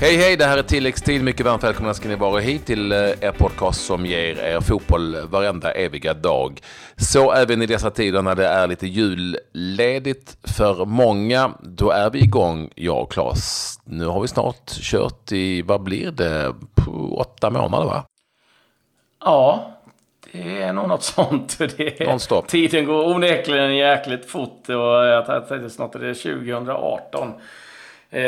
[0.00, 1.24] Hej hej, det här är tilläggstid.
[1.24, 5.16] Mycket varmt välkomna ska ni vara hit till eh, er podcast som ger er fotboll
[5.26, 6.60] varenda eviga dag.
[6.96, 11.52] Så även i dessa tider när det är lite julledigt för många.
[11.62, 13.78] Då är vi igång, jag och Claes.
[13.84, 18.04] Nu har vi snart kört i, vad blir det, på åtta månader va?
[19.24, 19.70] Ja,
[20.32, 21.58] det är nog något sånt.
[21.76, 22.46] Det är.
[22.46, 24.74] Tiden går onekligen jäkligt fort och
[25.06, 27.32] jag tänkte snart är det 2018.
[28.10, 28.22] Eh,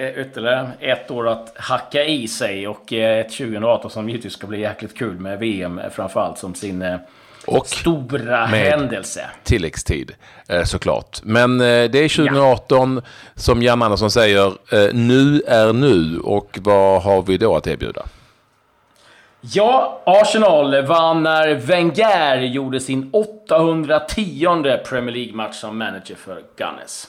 [0.00, 4.60] ytterligare ett år att hacka i sig och eh, ett 2018 som givetvis ska bli
[4.60, 6.96] jäkligt kul med VM framförallt som sin eh,
[7.46, 9.30] Och stora med- händelse.
[9.44, 10.12] tilläggstid
[10.48, 11.20] eh, såklart.
[11.22, 13.02] Men eh, det är 2018
[13.34, 16.18] som Jan Andersson säger, eh, nu är nu.
[16.18, 18.02] Och vad har vi då att erbjuda?
[19.40, 27.04] Ja, Arsenal vann när Wenger gjorde sin 810 Premier League-match som manager för Gunners.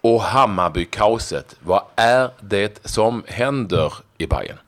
[0.00, 4.58] Och Hammarby-kaoset, vad är det som händer i Bayern?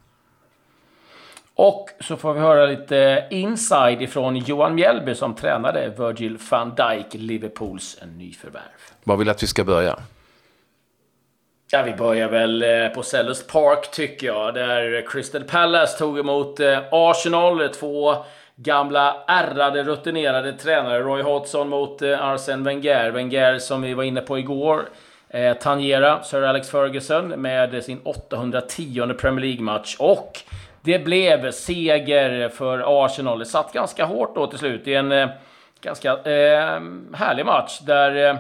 [1.55, 7.07] Och så får vi höra lite inside ifrån Johan Mjällby som tränade Virgil van Dijk,
[7.11, 8.63] Liverpools nyförvärv.
[9.05, 9.99] Vad vill du att vi ska börja?
[11.73, 16.61] Ja, vi börjar väl eh, på Sellers Park tycker jag, där Crystal Palace tog emot
[16.61, 17.69] eh, Arsenal.
[17.69, 18.17] Två
[18.57, 21.01] gamla ärrade, rutinerade tränare.
[21.01, 23.11] Roy Hodgson mot eh, Arsene Wenger.
[23.11, 24.89] Wenger som vi var inne på igår.
[25.33, 29.97] Eh, tangera Sir Alex Ferguson med sin 810 Premier League-match.
[29.99, 30.39] Och
[30.83, 33.39] det blev seger för Arsenal.
[33.39, 35.29] Det satt ganska hårt då till slut i en eh,
[35.81, 36.81] ganska eh,
[37.13, 38.37] härlig match där eh,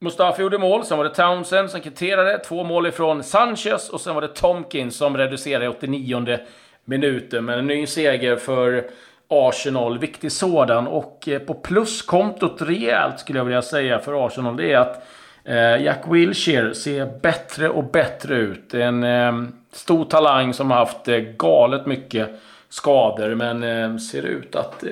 [0.00, 2.38] Mustafa gjorde mål, sen var det Townsend som kvitterade.
[2.38, 6.38] Två mål ifrån Sanchez och sen var det Tomkins som reducerade i 89
[6.84, 7.44] minuten.
[7.44, 8.90] Men en ny seger för
[9.28, 10.86] Arsenal, viktig sådan.
[10.86, 15.06] Och eh, på pluskontot rejält skulle jag vilja säga för Arsenal, det är att
[15.44, 18.74] Eh, Jack Wilshere ser bättre och bättre ut.
[18.74, 19.32] En eh,
[19.72, 22.30] stor talang som har haft eh, galet mycket
[22.68, 24.90] skador, men eh, ser ut att eh,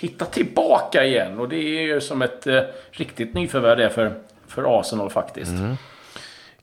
[0.00, 1.38] hitta tillbaka igen.
[1.38, 2.60] Och det är ju som ett eh,
[2.90, 4.12] riktigt nyförvärv det för,
[4.46, 5.50] för Arsenal faktiskt.
[5.50, 5.76] Mm.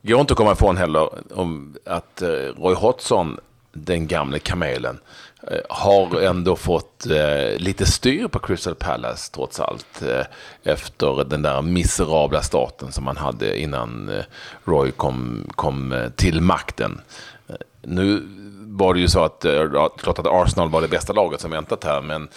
[0.02, 3.40] Går inte att komma ifrån heller om att eh, Roy Hodgson,
[3.74, 4.98] den gamle kamelen,
[5.50, 10.02] eh, har ändå fått eh, lite styr på Crystal Palace trots allt.
[10.02, 10.26] Eh,
[10.72, 14.24] efter den där miserabla starten som man hade innan eh,
[14.64, 17.00] Roy kom, kom eh, till makten.
[17.48, 18.22] Eh, nu
[18.66, 21.84] var det ju så att, eh, klart att Arsenal var det bästa laget som väntat
[21.84, 22.28] här, men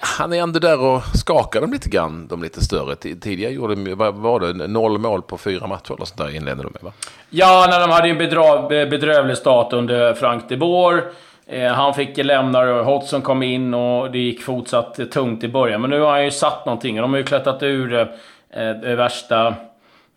[0.00, 2.94] han är ändå där och skakar dem lite grann, de lite större.
[2.96, 6.36] Tidigare gjorde de, ju- vad var det, noll mål på fyra matcher eller sånt där
[6.36, 6.92] inledde de med va?
[7.30, 11.02] Ja, när de hade en bedra- bedrövlig start under Frank de Boer.
[11.46, 15.80] Eh, han fick lämna och Hodgson kom in och det gick fortsatt tungt i början.
[15.80, 18.06] Men nu har han ju satt någonting och de har ju klättrat ur eh,
[18.82, 19.46] det värsta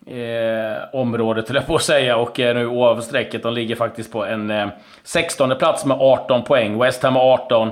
[0.07, 3.43] eh, området, höll jag på att säga, och är nu ovanför strecket.
[3.43, 4.67] De ligger faktiskt på en eh,
[5.03, 6.77] 16 plats med 18 poäng.
[6.79, 7.71] West Ham har 18.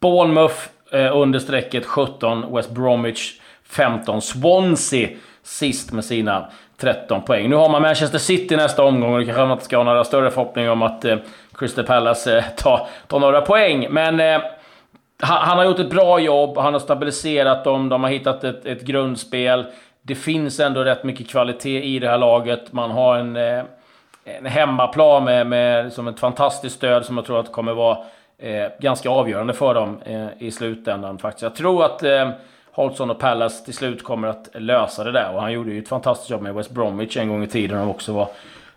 [0.00, 0.54] Bournemouth
[0.94, 2.54] eh, under strecket 17.
[2.54, 4.22] West Bromwich 15.
[4.22, 5.08] Swansea
[5.42, 7.50] sist med sina 13 poäng.
[7.50, 10.04] Nu har man Manchester City nästa omgång och det kanske man inte ska ha några
[10.04, 11.16] större förhoppningar om att eh,
[11.54, 13.86] Crystal Palace eh, tar, tar några poäng.
[13.90, 14.40] Men eh,
[15.22, 18.66] han, han har gjort ett bra jobb, han har stabiliserat dem, de har hittat ett,
[18.66, 19.66] ett grundspel.
[20.02, 22.72] Det finns ändå rätt mycket kvalitet i det här laget.
[22.72, 23.64] Man har en, eh,
[24.24, 27.98] en hemmaplan med, med som ett fantastiskt stöd som jag tror att kommer vara
[28.38, 31.18] eh, ganska avgörande för dem eh, i slutändan.
[31.18, 31.42] faktiskt.
[31.42, 32.30] Jag tror att eh,
[32.72, 35.34] Hodgson och Palace till slut kommer att lösa det där.
[35.34, 37.78] Och han gjorde ju ett fantastiskt jobb med West Bromwich en gång i tiden.
[37.78, 38.28] De också var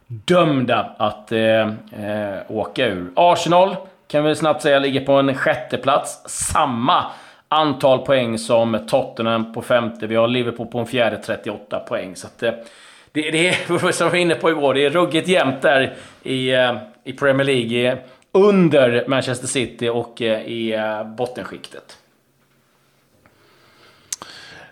[0.08, 3.12] dömda att eh, eh, åka ur.
[3.16, 3.76] Arsenal
[4.08, 6.22] kan vi snabbt säga ligger på en sjätte plats.
[6.26, 7.06] Samma
[7.48, 10.08] antal poäng som Tottenham på femte.
[10.08, 12.16] Vi har Liverpool på en fjärde, 38 poäng.
[12.16, 12.52] Så att, eh,
[13.12, 15.94] det, det är, som vi var inne på igår, det är ruggigt jämnt där
[16.24, 17.98] i, eh, i Premier League.
[18.38, 21.98] Under Manchester City och eh, i eh, bottenskiktet.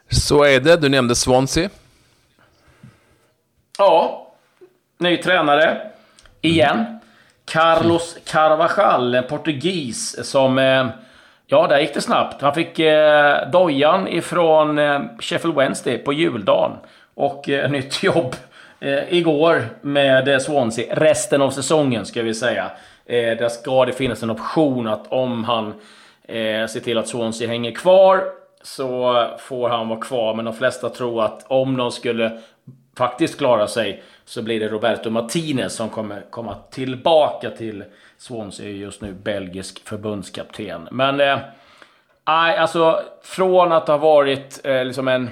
[0.09, 0.77] Så är det.
[0.77, 1.69] Du nämnde Swansea.
[3.77, 4.27] Ja,
[4.97, 5.91] ny tränare.
[6.41, 6.99] Igen.
[7.45, 10.57] Carlos Carvajal, en portugis som...
[10.57, 10.87] eh,
[11.47, 12.41] Ja, där gick det snabbt.
[12.41, 16.71] Han fick eh, dojan ifrån eh, Sheffield Wednesday på juldagen.
[17.13, 18.35] Och eh, nytt jobb
[18.79, 20.95] eh, igår med Swansea.
[20.95, 22.71] Resten av säsongen, ska vi säga.
[23.05, 25.67] Eh, där ska det finnas en option att om han
[26.23, 28.23] eh, ser till att Swansea hänger kvar
[28.61, 30.33] så får han vara kvar.
[30.33, 32.41] Men de flesta tror att om de skulle
[32.97, 37.83] faktiskt klara sig så blir det Roberto Martinez som kommer komma tillbaka till
[38.17, 40.87] Swansea, just nu belgisk förbundskapten.
[40.91, 41.37] Men eh,
[42.27, 45.29] nej, alltså från att ha varit eh, liksom en,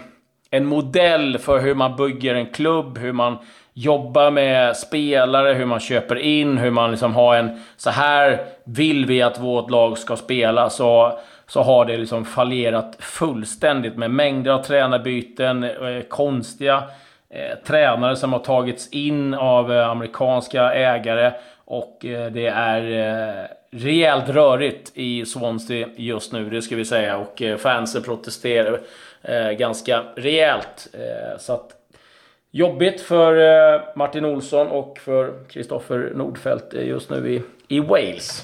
[0.50, 3.38] en modell för hur man bygger en klubb, hur man
[3.74, 7.62] jobba med spelare, hur man köper in, hur man liksom har en...
[7.78, 10.70] Så här vill vi att vårt lag ska spela.
[10.70, 16.84] Så, så har det liksom fallerat fullständigt med mängder av tränarbyten, eh, konstiga
[17.30, 21.32] eh, tränare som har tagits in av eh, amerikanska ägare.
[21.66, 23.10] Och eh, det är
[23.42, 27.18] eh, rejält rörigt i Swansea just nu, det ska vi säga.
[27.18, 28.80] Och eh, fansen protesterar
[29.22, 30.88] eh, ganska rejält.
[30.94, 31.70] Eh, så att
[32.56, 33.34] Jobbigt för
[33.76, 37.42] eh, Martin Olsson och för Kristoffer Nordfeldt eh, just nu i,
[37.76, 38.44] i Wales.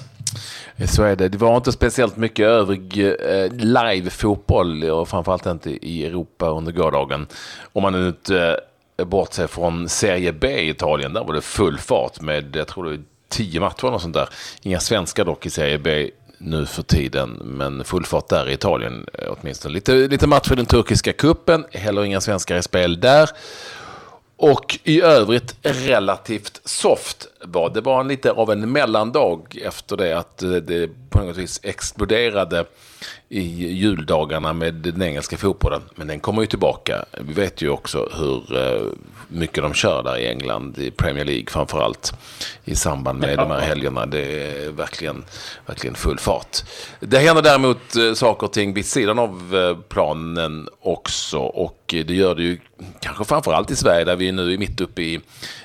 [0.88, 1.28] Så är det.
[1.28, 7.26] Det var inte speciellt mycket övrig eh, live-fotboll och framförallt inte i Europa under gårdagen.
[7.72, 8.60] Om man nu inte
[9.04, 12.90] bortser från Serie B i Italien, där var det full fart med, jag tror det
[12.90, 12.98] var
[13.28, 14.28] tio matcher och sånt där.
[14.62, 19.06] Inga svenskar dock i Serie B nu för tiden, men full fart där i Italien
[19.28, 19.74] åtminstone.
[19.74, 23.30] Lite, lite matcher i den turkiska kuppen, heller inga svenskar i spel där.
[24.42, 27.80] Och i övrigt relativt soft var det.
[27.80, 32.64] var lite av en mellandag efter det att eh, det på något vis exploderade
[33.28, 33.42] i
[33.72, 35.82] juldagarna med den engelska fotbollen.
[35.94, 37.04] Men den kommer ju tillbaka.
[37.20, 38.82] Vi vet ju också hur eh,
[39.28, 42.12] mycket de kör där i England, i Premier League framförallt,
[42.64, 44.06] i samband med de här helgerna.
[44.06, 45.24] Det är verkligen,
[45.66, 46.58] verkligen full fart.
[47.00, 51.38] Det händer däremot eh, saker och ting vid sidan av planen också.
[51.38, 52.58] Och det gör det ju
[53.00, 55.20] kanske framförallt i Sverige där vi nu är mitt uppe i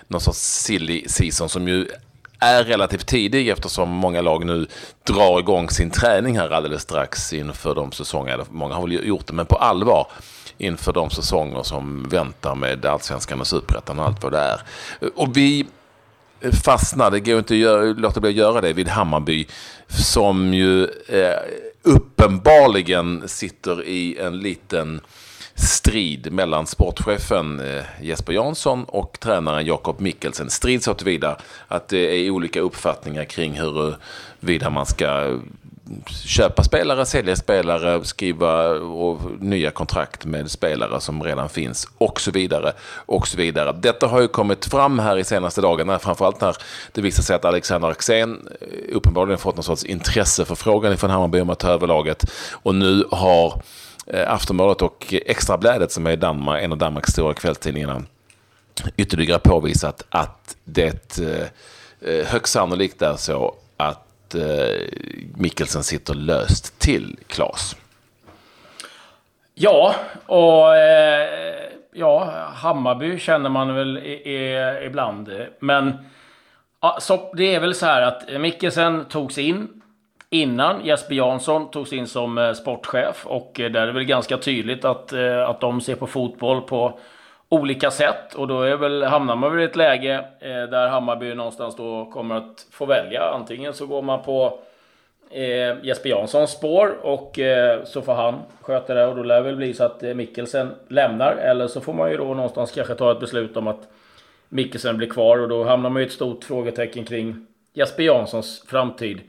[0.07, 1.87] någon sorts silly season som ju
[2.39, 4.67] är relativt tidig eftersom många lag nu
[5.03, 9.33] drar igång sin träning här alldeles strax inför de säsonger, många har väl gjort det,
[9.33, 10.07] men på allvar
[10.57, 14.61] inför de säsonger som väntar med allsvenskan och superettan och allt vad det är.
[15.15, 15.65] Och vi
[16.63, 19.47] fastnar, det går inte att göra, låta bli att göra det vid Hammarby
[19.87, 21.39] som ju eh,
[21.83, 25.01] uppenbarligen sitter i en liten
[25.55, 30.49] strid mellan sportchefen eh, Jesper Jansson och tränaren Jakob Mikkelsen.
[30.49, 31.37] Strid så tillvida
[31.67, 35.39] att det är olika uppfattningar kring huruvida man ska
[36.25, 42.31] köpa spelare, sälja spelare, skriva och nya kontrakt med spelare som redan finns och så
[42.31, 42.73] vidare.
[43.05, 43.71] och så vidare.
[43.71, 46.55] Detta har ju kommit fram här i senaste dagarna, framförallt när
[46.91, 51.49] det visar sig att Alexander Axén eh, uppenbarligen fått någon sorts intresseförfrågan från Hammarby om
[51.49, 52.25] att ta över laget.
[52.63, 53.61] Och nu har
[54.07, 58.03] Eh, Aftonbladet och Extrabladet som är Danmark, en av Danmarks stora kvällstidningarna
[58.97, 61.47] ytterligare påvisat att det eh,
[62.11, 64.81] eh, högst sannolikt är så att eh,
[65.35, 67.75] Mikkelsen sitter löst till Klas.
[69.53, 70.65] Ja, och
[71.93, 73.97] ja, Hammarby känner man väl
[74.85, 75.29] ibland.
[75.59, 75.93] Men
[76.99, 79.81] så det är väl så här att Mikkelsen togs in
[80.41, 83.25] innan Jesper Jansson togs in som eh, sportchef.
[83.25, 86.61] Och eh, där är det väl ganska tydligt att, eh, att de ser på fotboll
[86.61, 86.99] på
[87.49, 88.33] olika sätt.
[88.35, 92.35] Och då är väl, hamnar man väl i ett läge där Hammarby någonstans då kommer
[92.35, 93.21] att få välja.
[93.21, 94.59] Antingen så går man på
[95.29, 99.05] eh, Jesper Janssons spår och eh, så får han sköta det.
[99.05, 101.35] Och då lär det väl bli så att eh, Mikkelsen lämnar.
[101.35, 103.87] Eller så får man ju då någonstans kanske ta ett beslut om att
[104.49, 105.37] Mikkelsen blir kvar.
[105.37, 109.19] Och då hamnar man ju ett stort frågetecken kring Jesper Janssons framtid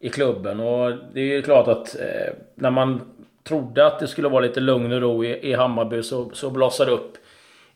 [0.00, 0.60] i klubben.
[0.60, 3.00] Och det är ju klart att eh, när man
[3.44, 6.86] trodde att det skulle vara lite lugn och ro i, i Hammarby så, så blossar
[6.86, 7.16] det upp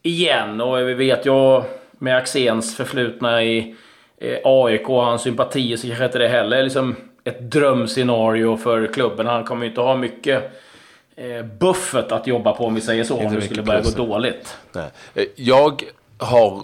[0.03, 0.61] igen.
[0.61, 1.63] Och vi vet ju
[1.93, 3.75] med Axéns förflutna i
[4.19, 8.87] eh, AIK och hans sympatier så kanske inte det heller är liksom ett drömscenario för
[8.87, 9.27] klubben.
[9.27, 10.53] Han kommer ju inte ha mycket
[11.17, 13.17] eh, buffert att jobba på om vi säger så.
[13.17, 14.57] Om det skulle börja gå dåligt.
[14.73, 14.91] Nej.
[15.15, 15.83] Eh, jag
[16.19, 16.63] har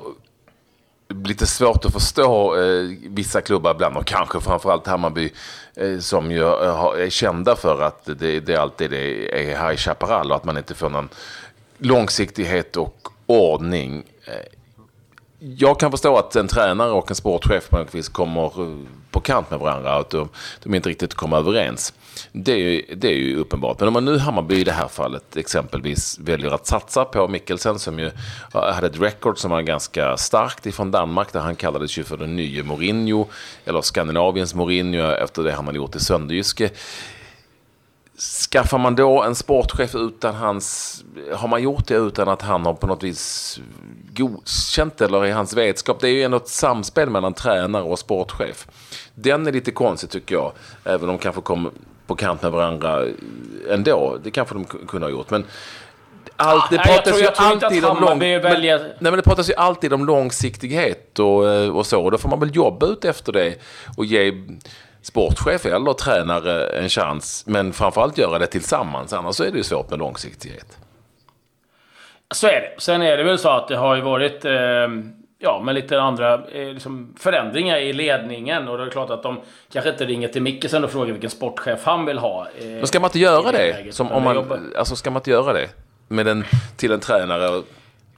[1.14, 5.32] lite svårt att förstå eh, vissa klubbar ibland och kanske framförallt Hammarby
[5.74, 10.36] eh, som ju eh, är kända för att det, det alltid är High Chaparral och
[10.36, 11.08] att man inte får någon
[11.78, 14.04] långsiktighet och ordning.
[14.24, 14.57] Eh,
[15.40, 18.78] jag kan förstå att en tränare och en sportchef på något vis kommer eh,
[19.10, 20.28] på kant med varandra och att de,
[20.62, 21.94] de inte riktigt kommer överens.
[22.32, 23.78] Det är, ju, det är ju uppenbart.
[23.78, 27.78] Men om man nu Hammarby i det här fallet exempelvis väljer att satsa på Mikkelsen
[27.78, 28.10] som ju
[28.52, 32.36] hade ett record som var ganska starkt ifrån Danmark där han kallades ju för den
[32.36, 33.26] nye Mourinho
[33.64, 36.70] eller Skandinaviens Mourinho efter det han hade gjort i Sönderjyske.
[38.18, 41.04] Skaffar man då en sportchef utan hans...
[41.34, 43.60] Har man gjort det utan att han har på något vis
[44.14, 46.00] godkänt eller i hans vetskap?
[46.00, 48.66] Det är ju ändå ett samspel mellan tränare och sportchef.
[49.14, 50.52] Den är lite konstig tycker jag.
[50.84, 51.70] Även om de kanske kom
[52.06, 53.06] på kant med varandra
[53.70, 54.18] ändå.
[54.22, 55.30] Det kanske de kunde ha gjort.
[55.30, 55.44] Men
[56.36, 58.78] allt, det pratas ju alltid om lång, väljer...
[58.78, 62.04] men, nej, men det pratas ju alltid om långsiktighet och, eh, och så.
[62.04, 63.54] Och då får man väl jobba ut efter det
[63.96, 64.32] och ge
[65.02, 67.44] sportchef eller tränare en chans.
[67.46, 70.78] Men framförallt göra det tillsammans, annars är det ju svårt med långsiktighet.
[72.34, 72.74] Så är det.
[72.78, 74.44] Sen är det väl så att det har ju varit...
[74.44, 74.52] Eh,
[75.38, 78.68] ja, med lite andra eh, liksom förändringar i ledningen.
[78.68, 79.40] Och det är klart att de
[79.72, 82.46] kanske inte ringer till Mickelsen och frågar vilken sportchef han vill ha.
[82.58, 83.82] Eh, Men ska man inte göra det?
[83.84, 85.68] det som om man, alltså ska man inte göra det?
[86.08, 86.44] Med en,
[86.76, 87.62] till en tränare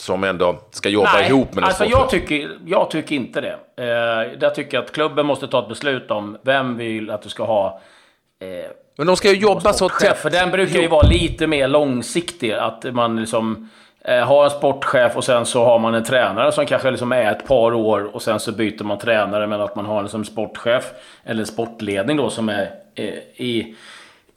[0.00, 3.52] som ändå ska jobba Nej, ihop med alltså jag tycker, jag tycker inte det.
[3.76, 7.28] Eh, där tycker jag att klubben måste ta ett beslut om vem vill att du
[7.28, 7.80] ska ha
[8.40, 10.18] eh, men de ska ju jobba så tätt.
[10.18, 12.52] För den brukar ju vara lite mer långsiktig.
[12.52, 13.68] Att man liksom
[14.04, 17.32] eh, har en sportchef och sen så har man en tränare som kanske liksom är
[17.32, 19.46] ett par år och sen så byter man tränare.
[19.46, 20.84] Men att man har en som sportchef
[21.24, 23.76] eller sportledning då som är eh, i,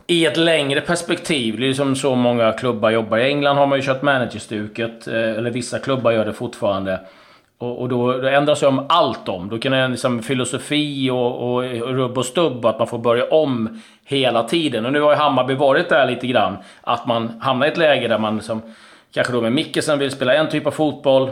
[0.07, 1.59] i ett längre perspektiv.
[1.59, 3.17] Det är som så många klubbar jobbar.
[3.17, 5.07] I England har man ju kört managerstuket.
[5.07, 6.99] Eh, eller vissa klubbar gör det fortfarande.
[7.57, 9.49] Och, och då, då ändras ju om allt om.
[9.49, 13.81] Då kan det liksom filosofi och, och, rubb och stubb, att man får börja om
[14.05, 14.85] hela tiden.
[14.85, 16.57] Och nu har ju Hammarby varit där lite grann.
[16.81, 18.61] Att man hamnar i ett läge där man liksom,
[19.13, 21.29] kanske då med Mickelsen vill spela en typ av fotboll.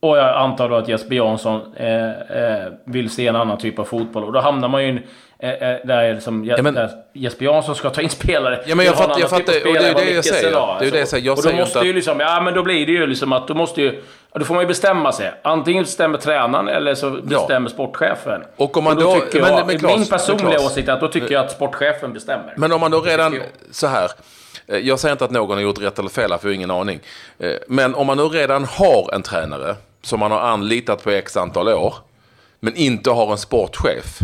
[0.00, 3.84] Och jag antar då att Jesper Jansson eh, eh, vill se en annan typ av
[3.84, 4.24] fotboll.
[4.24, 5.02] Och då hamnar man ju i en
[5.84, 8.62] där, liksom, ja, men, Jesper Jansson ska ta in spelare.
[8.66, 10.48] Ja, men jag, fatt, jag fattar, och det är det jag säger.
[10.48, 11.26] Idag, det är det jag säger.
[11.26, 11.86] Jag och då måste att...
[11.86, 14.02] ju liksom, ja men då blir det ju liksom att, då måste ju...
[14.34, 15.32] Då får man ju bestämma sig.
[15.42, 17.74] Antingen bestämmer tränaren eller så bestämmer ja.
[17.74, 18.42] sportchefen.
[18.56, 19.14] Och om man och då...
[19.14, 22.12] då men, jag, men, Klas, min personliga åsikt är att då tycker jag att sportchefen
[22.12, 22.54] bestämmer.
[22.56, 23.42] Men om man då redan...
[23.70, 24.10] Så här.
[24.66, 26.70] Eh, jag säger inte att någon har gjort rätt eller fel, för jag har ingen
[26.70, 27.00] aning.
[27.68, 31.68] Men om man nu redan har en tränare som man har anlitat på x antal
[31.68, 31.94] år,
[32.60, 34.18] men inte har en sportchef.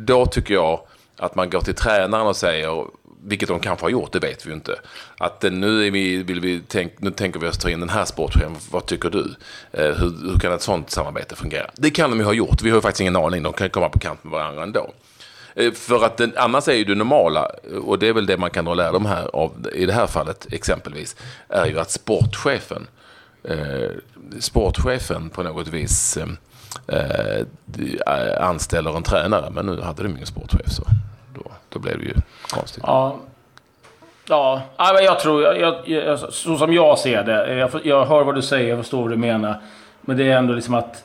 [0.00, 0.80] Då tycker jag
[1.16, 2.86] att man går till tränaren och säger,
[3.24, 4.80] vilket de kanske har gjort, det vet vi ju inte.
[5.18, 7.88] Att eh, nu, är vi, vill vi tänk, nu tänker vi oss ta in den
[7.88, 9.34] här sportchefen, vad tycker du?
[9.72, 11.70] Eh, hur, hur, kan ett sånt samarbete fungera?
[11.74, 13.88] Det kan de ju ha gjort, vi har ju faktiskt ingen aning, de kan komma
[13.88, 14.90] på kant med varandra ändå.
[15.54, 17.50] Eh, för att den, annars är ju det normala,
[17.84, 20.46] och det är väl det man kan dra lärdom här av, i det här fallet
[20.52, 21.16] exempelvis,
[21.48, 22.86] är ju att sportchefen,
[23.48, 23.90] eh,
[24.40, 26.18] sportchefen på något vis
[26.86, 27.38] eh,
[28.06, 29.50] eh, anställer en tränare.
[29.50, 30.82] Men nu hade de ingen sportchef så
[31.34, 32.14] då, då blev det ju
[32.50, 32.84] konstigt.
[32.86, 33.16] Ja.
[34.30, 37.54] Ja, jag tror, jag, jag, så som jag ser det.
[37.54, 39.60] Jag, jag hör vad du säger, jag förstår vad du menar.
[40.00, 41.04] Men det är ändå liksom att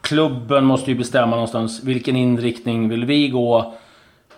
[0.00, 3.74] klubben måste ju bestämma någonstans vilken inriktning vill vi gå.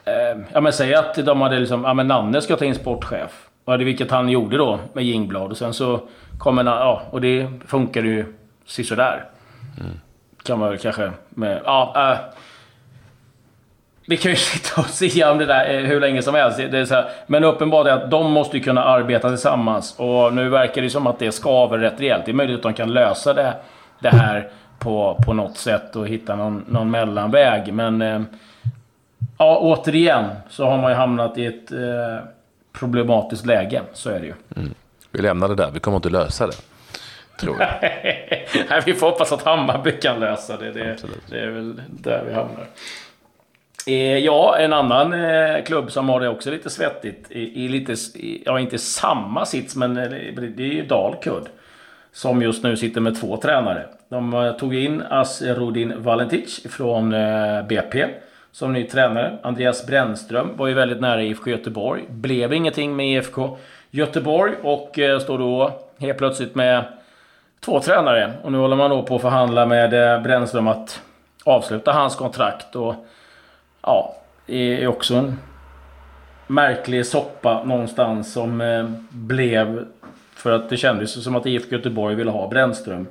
[0.04, 3.47] Eh, ja men säg att de hade liksom, ja men Nanne ska ta in sportchef.
[3.68, 5.50] Och det vilket han gjorde då med Jingblad.
[5.50, 6.00] Och sen så
[6.38, 8.34] kommer, ja och det funkar ju
[8.66, 9.24] sisådär.
[9.80, 10.00] Mm
[10.48, 11.60] kan man väl kanske med...
[11.64, 12.18] Ja, äh,
[14.06, 16.58] vi kan ju sitta och säga om det där hur länge som helst.
[16.58, 19.94] Det är så här, men uppenbart är att de måste ju kunna arbeta tillsammans.
[19.98, 22.24] Och nu verkar det som att det skaver rätt rejält.
[22.24, 23.54] Det är möjligt att de kan lösa det,
[24.00, 24.48] det här
[24.78, 27.74] på, på något sätt och hitta någon, någon mellanväg.
[27.74, 28.20] Men eh,
[29.38, 32.28] ja, återigen så har man ju hamnat i ett eh,
[32.78, 33.82] problematiskt läge.
[33.92, 34.34] Så är det ju.
[34.56, 34.74] Mm.
[35.10, 35.70] Vi lämnar det där.
[35.70, 36.56] Vi kommer inte lösa det.
[37.40, 37.68] Tror jag.
[38.70, 40.72] Nej, vi får hoppas att Hammarby kan lösa det.
[40.72, 40.96] Det,
[41.30, 42.66] det är väl där vi hamnar.
[43.86, 47.30] Eh, ja, en annan eh, klubb som har det också lite svettigt.
[47.30, 50.10] I, i lite, i, ja, inte samma sits, men eh,
[50.56, 51.48] det är ju Dalkurd.
[52.12, 53.86] Som just nu sitter med två tränare.
[54.08, 58.06] De eh, tog in Asrudin Valentic från eh, BP
[58.58, 59.38] som ny tränare.
[59.42, 62.04] Andreas Brännström var ju väldigt nära IFK Göteborg.
[62.08, 63.56] Blev ingenting med IFK
[63.90, 66.84] Göteborg och eh, står då helt plötsligt med
[67.60, 68.32] två tränare.
[68.42, 71.02] Och nu håller man då på att förhandla med eh, Brännström att
[71.44, 72.76] avsluta hans kontrakt.
[72.76, 72.94] Och
[73.82, 75.38] ja, det är också en
[76.46, 79.84] märklig soppa någonstans som eh, blev...
[80.34, 83.06] För att det kändes som att IFK Göteborg ville ha Brännström.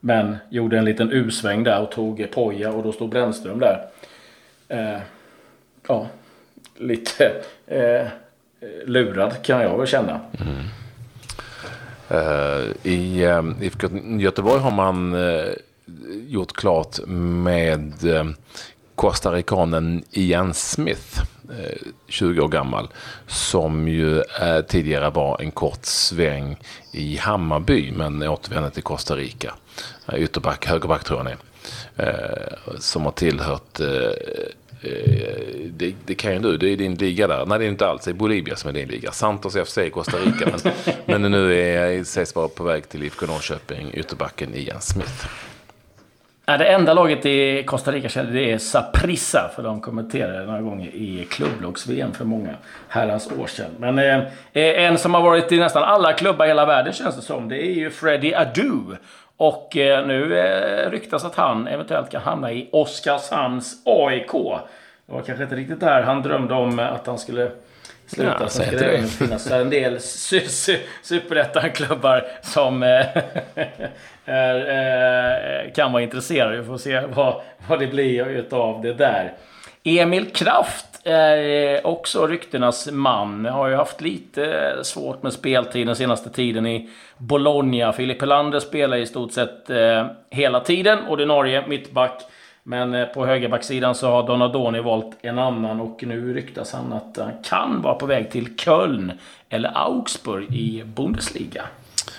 [0.00, 3.86] Men gjorde en liten U-sväng där och tog Poja och då stod Brännström där.
[4.70, 5.00] Eh,
[5.88, 6.06] ja,
[6.76, 7.32] lite
[7.66, 8.06] eh,
[8.86, 10.20] lurad kan jag väl känna.
[10.40, 10.64] Mm.
[12.08, 15.52] Eh, I uh, IFK Göteborg har man uh,
[16.28, 18.24] gjort klart med eh,
[18.94, 21.20] costarikanen Ian Smith,
[22.08, 22.88] 20 år gammal,
[23.26, 24.22] som ju
[24.68, 26.56] tidigare var en kort sväng
[26.92, 29.54] i Hammarby men återvände till Costa Rica.
[30.16, 31.38] Ytterback, högerback tror jag han är.
[32.78, 34.12] Som har tillhört Eh,
[35.72, 37.46] det, det, kan ju du, det är din liga där.
[37.46, 38.04] Nej, det är inte alls.
[38.04, 39.12] Det är Bolivia som är din liga.
[39.12, 40.50] Santos FC i Costa Rica.
[41.06, 45.26] Men, men nu är, sägs vara på väg till IFK Norrköping, ytterbacken Ian Smith.
[46.50, 50.86] Ja, det enda laget i Costa Rica det är Saprissa, för de kommenterade några gånger
[50.86, 52.54] i klubbloggs-VM för många
[52.88, 53.70] herrans år sedan.
[53.78, 57.22] Men eh, en som har varit i nästan alla klubbar i hela världen känns det
[57.22, 58.96] som, det är ju Freddie Adu.
[59.40, 64.32] Och eh, nu eh, ryktas att han eventuellt kan hamna i Oskarshamns AIK.
[65.06, 67.50] Det var kanske inte riktigt där han drömde om att han skulle
[68.06, 68.36] sluta.
[68.40, 73.06] Ja, Sen det även finnas en del su- su- superettan-klubbar som eh,
[74.24, 76.56] är, kan vara intresserade.
[76.56, 79.32] Vi får se vad, vad det blir utav det där.
[79.84, 83.44] Emil Kraft är eh, också ryktenas man.
[83.44, 87.92] Har ju haft lite eh, svårt med speltid den senaste tiden i Bologna.
[87.92, 90.98] Filip Helander spelar i stort sett eh, hela tiden.
[91.08, 92.22] Ordinarie mittback.
[92.62, 97.32] Men på högerbacksidan så har Donadoni valt en annan och nu ryktas han att han
[97.42, 99.12] kan vara på väg till Köln
[99.48, 101.64] eller Augsburg i Bundesliga.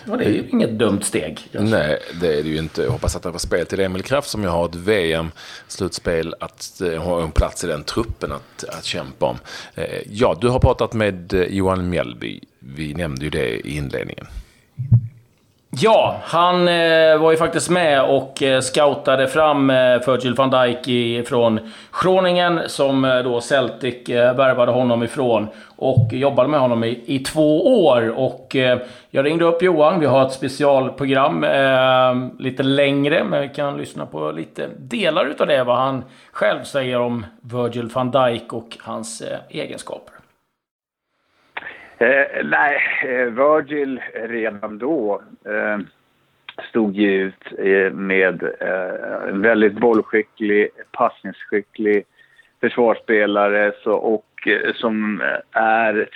[0.08, 1.50] Och det är ju inget dumt steg.
[1.52, 1.78] kanske.
[1.78, 2.82] Nej, det är det ju inte.
[2.82, 6.82] Jag hoppas att det var spel till Emil Kraft som jag har ett VM-slutspel att
[6.82, 9.38] eh, ha en plats i den truppen att, att kämpa om.
[9.76, 12.40] Eh, Ja, du har pratat med eh, Johan Mjällby.
[12.60, 14.28] Vi nämnde ju det i inledningen.
[15.80, 21.28] Ja, han eh, var ju faktiskt med och eh, scoutade fram eh, Virgil van Dijk
[21.28, 21.60] från
[22.04, 25.48] Groningen som eh, då Celtic eh, värvade honom ifrån.
[25.76, 28.14] Och jobbade med honom i, i två år.
[28.20, 30.00] Och eh, jag ringde upp Johan.
[30.00, 35.48] Vi har ett specialprogram eh, lite längre, men vi kan lyssna på lite delar utav
[35.48, 35.64] det.
[35.64, 40.21] Vad han själv säger om Virgil van Dijk och hans eh, egenskaper.
[42.02, 45.80] Eh, nej, eh, Virgil redan då eh,
[46.70, 52.04] stod ju ut eh, med eh, en väldigt bollskicklig, passningsskicklig
[52.62, 56.10] försvarsspelare så, och eh, som är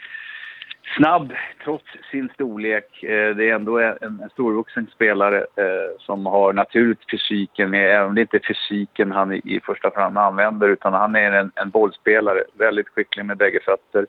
[0.97, 3.03] snabb trots sin storlek.
[3.03, 8.07] Eh, det är ändå en, en storvuxen spelare eh, som har naturligt fysiken med, även
[8.07, 11.51] om det inte är fysiken han i, i första hand använder utan han är en,
[11.55, 12.43] en bollspelare.
[12.53, 14.05] Väldigt skicklig med bägge fötter,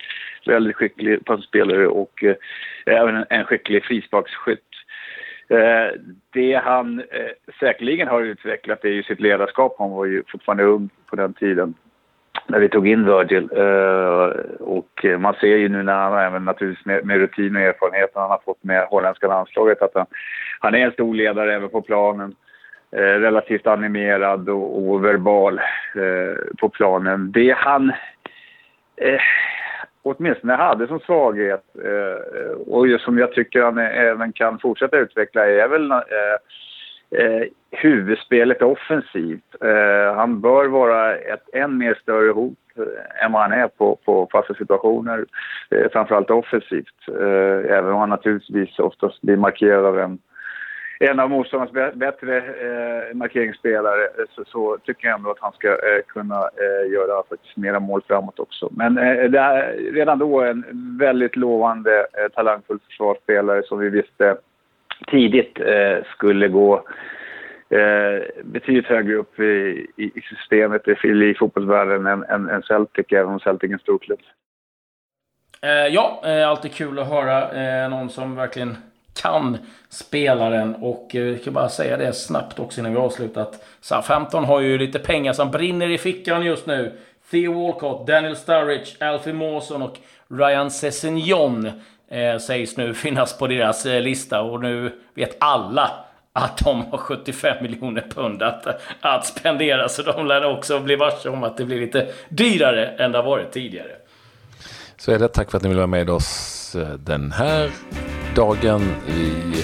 [0.46, 2.36] väldigt skicklig passspelare och eh,
[2.86, 4.60] även en, en skicklig frisparksskytt.
[5.48, 6.00] Eh,
[6.32, 9.76] det han eh, säkerligen har utvecklat är ju sitt ledarskap.
[9.78, 11.74] Han var ju fortfarande ung på den tiden
[12.46, 13.48] när vi tog in Virgil.
[13.52, 14.28] Eh,
[14.60, 18.30] och man ser ju nu när han även naturligtvis med, med rutin och erfarenhet han
[18.30, 20.06] har fått med holländska landslaget att han,
[20.60, 22.34] han är en stor ledare även på planen.
[22.90, 25.58] Eh, relativt animerad och, och verbal
[25.94, 27.32] eh, på planen.
[27.32, 27.92] Det han
[28.96, 29.20] eh,
[30.02, 35.46] åtminstone hade som svaghet eh, och just som jag tycker han även kan fortsätta utveckla
[35.46, 35.98] är väl eh,
[37.10, 39.54] eh, huvudspelet offensivt.
[39.60, 43.98] Eh, han bör vara ett än mer större hot eh, än vad han är på,
[44.04, 45.26] på fasta situationer,
[45.70, 47.08] eh, framförallt offensivt.
[47.08, 50.18] Eh, även om han naturligtvis oftast blir markerad av en,
[51.00, 55.68] en av motståndarnas bättre eh, markeringsspelare eh, så, så tycker jag ändå att han ska
[55.68, 58.68] eh, kunna eh, göra faktiskt mera mål framåt också.
[58.76, 60.64] Men eh, det är redan då en
[60.98, 64.36] väldigt lovande, eh, talangfull försvarsspelare som vi visste
[65.06, 66.74] tidigt eh, skulle gå
[67.70, 73.06] eh, betydligt högre upp i, i i systemet i, i fotbollsvärlden än, än, än Celtic,
[73.12, 74.20] även om Celtic är en stor klubb.
[75.62, 78.76] Eh, ja, eh, alltid kul att höra eh, någon som verkligen
[79.22, 80.74] kan spelaren.
[80.74, 83.42] Och eh, vi kan bara säga det snabbt också innan vi avslutar.
[83.42, 86.92] Att Southampton har ju lite pengar som brinner i fickan just nu.
[87.30, 91.70] Theo Walcott, Daniel Sturridge, Alfie Mawson och Ryan Sessignon
[92.10, 94.40] eh, sägs nu finnas på deras eh, lista.
[94.40, 95.90] Och nu vet alla
[96.32, 98.66] att de har 75 miljoner pund att,
[99.00, 99.88] att spendera.
[99.88, 103.24] Så de lär också bli varse om att det blir lite dyrare än det har
[103.24, 103.92] varit tidigare.
[104.96, 105.28] Så är det.
[105.28, 107.70] Tack för att ni vill vara med oss eh, den här
[108.34, 108.82] dagen.
[109.06, 109.62] Vi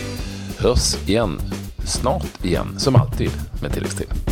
[0.59, 1.39] hörs igen
[1.87, 3.31] snart igen, som alltid
[3.63, 4.32] med tilläggstid.